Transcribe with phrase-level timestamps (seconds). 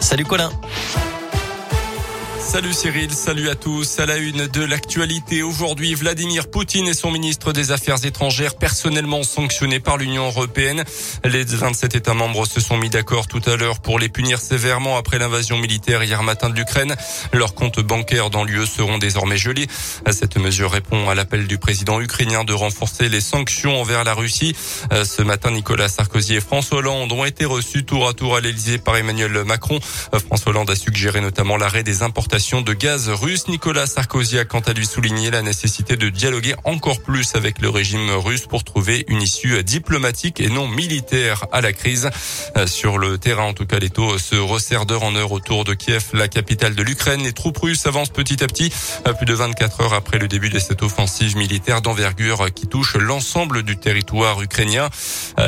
[0.00, 0.50] Salut Colin.
[2.46, 3.98] Salut Cyril, salut à tous.
[3.98, 9.22] À la une de l'actualité aujourd'hui, Vladimir Poutine et son ministre des Affaires étrangères personnellement
[9.22, 10.84] sanctionnés par l'Union européenne.
[11.24, 14.98] Les 27 États membres se sont mis d'accord tout à l'heure pour les punir sévèrement
[14.98, 16.94] après l'invasion militaire hier matin de l'Ukraine.
[17.32, 19.66] Leurs comptes bancaires dans l'UE seront désormais gelés.
[20.10, 24.54] Cette mesure répond à l'appel du président ukrainien de renforcer les sanctions envers la Russie.
[24.92, 28.78] Ce matin, Nicolas Sarkozy et François Hollande ont été reçus tour à tour à l'Elysée
[28.78, 29.80] par Emmanuel Macron.
[30.26, 33.46] François Hollande a suggéré notamment l'arrêt des importations de gaz russe.
[33.46, 37.68] Nicolas Sarkozy a quant à lui souligné la nécessité de dialoguer encore plus avec le
[37.68, 42.10] régime russe pour trouver une issue diplomatique et non militaire à la crise.
[42.56, 45.62] Euh, sur le terrain, en tout cas, les taux se resserrent d'heure en heure autour
[45.62, 47.22] de Kiev, la capitale de l'Ukraine.
[47.22, 48.72] Les troupes russes avancent petit à petit,
[49.16, 53.62] plus de 24 heures après le début de cette offensive militaire d'envergure qui touche l'ensemble
[53.62, 54.90] du territoire ukrainien.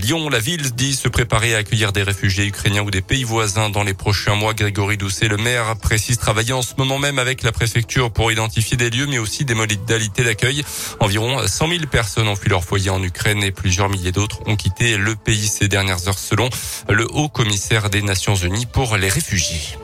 [0.00, 3.70] Lyon, la ville dit se préparer à accueillir des réfugiés ukrainiens ou des pays voisins
[3.70, 4.52] dans les prochains mois.
[4.52, 8.88] Grégory Doucet, le maire, précise travailler ce moment même avec la préfecture pour identifier des
[8.88, 10.64] lieux, mais aussi des modalités d'accueil.
[11.00, 14.56] Environ 100 000 personnes ont fui leur foyer en Ukraine et plusieurs milliers d'autres ont
[14.56, 16.48] quitté le pays ces dernières heures selon
[16.88, 19.76] le haut commissaire des Nations Unies pour les réfugiés.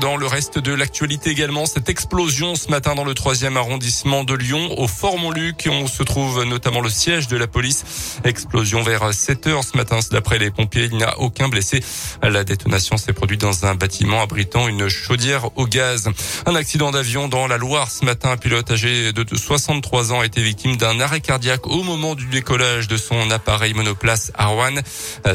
[0.00, 4.34] Dans le reste de l'actualité également, cette explosion ce matin dans le troisième arrondissement de
[4.34, 7.84] Lyon, au Fort Montluc, on se trouve notamment le siège de la police.
[8.24, 11.82] Explosion vers 7 heures ce matin, d'après les pompiers, il n'y a aucun blessé.
[12.22, 16.10] La détonation s'est produite dans un bâtiment abritant une chaudière au gaz.
[16.46, 20.26] Un accident d'avion dans la Loire ce matin, un pilote âgé de 63 ans a
[20.26, 24.82] été victime d'un arrêt cardiaque au moment du décollage de son appareil monoplace Arwan.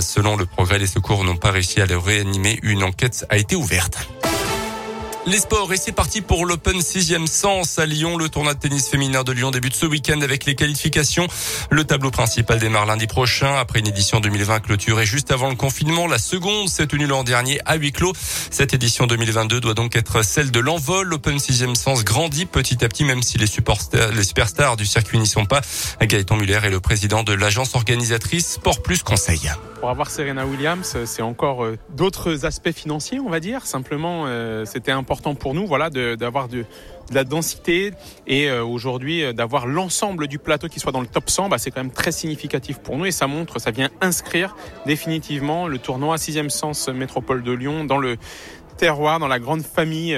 [0.02, 2.60] Selon le progrès, les secours n'ont pas réussi à le réanimer.
[2.64, 4.08] Une enquête a été ouverte.
[5.28, 8.18] Les sports et c'est parti pour l'Open 6 sens à Lyon.
[8.18, 11.28] Le tournoi de tennis féminin de Lyon débute ce week-end avec les qualifications.
[11.70, 16.08] Le tableau principal démarre lundi prochain après une édition 2020 clôturée juste avant le confinement.
[16.08, 18.14] La seconde s'est tenue l'an dernier à huis clos.
[18.50, 21.08] Cette édition 2022 doit donc être celle de l'envol.
[21.08, 23.46] L'Open 6 sens grandit petit à petit même si les,
[24.14, 25.62] les superstars du circuit n'y sont pas.
[26.02, 29.52] Gaëtan Muller est le président de l'agence organisatrice Sport Plus Conseil.
[29.82, 33.66] Pour avoir Serena Williams, c'est encore euh, d'autres aspects financiers, on va dire.
[33.66, 36.66] Simplement, euh, c'était important pour nous, voilà, d'avoir de,
[37.12, 37.92] la densité
[38.28, 41.50] et euh, aujourd'hui d'avoir l'ensemble du plateau qui soit dans le top 100.
[41.50, 44.56] Bah, c'est quand même très significatif pour nous et ça montre, ça vient inscrire
[44.86, 48.18] définitivement le tournoi 6 sens métropole de Lyon dans le
[48.78, 50.16] terroir, dans la grande famille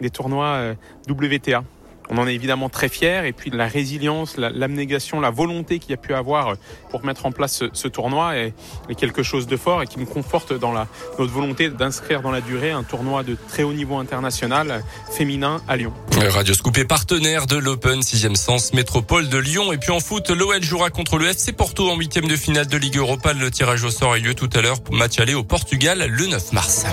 [0.00, 0.74] des tournois
[1.08, 1.62] WTA.
[2.10, 5.94] On en est évidemment très fiers et puis la résilience, l'abnégation, la, volonté qu'il y
[5.94, 6.54] a pu avoir
[6.90, 8.54] pour mettre en place ce, tournoi est,
[8.96, 12.70] quelque chose de fort et qui me conforte dans notre volonté d'inscrire dans la durée
[12.70, 15.92] un tournoi de très haut niveau international féminin à Lyon.
[16.16, 20.30] Radio Scoop est partenaire de l'Open 6e Sens Métropole de Lyon et puis en foot,
[20.30, 23.32] l'OL jouera contre le FC Porto en huitième de finale de Ligue Europa.
[23.32, 26.26] Le tirage au sort a lieu tout à l'heure pour match aller au Portugal le
[26.26, 26.84] 9 mars.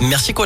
[0.00, 0.44] Merci Colin.